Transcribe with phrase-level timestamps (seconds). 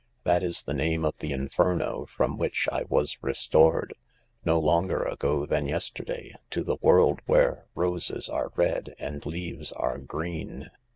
[0.23, 3.93] ""That is the name of the Inferno from which I was restored,
[4.43, 9.99] no longer ago than yesterday, to the world where roses are red and leaves are
[9.99, 10.71] green.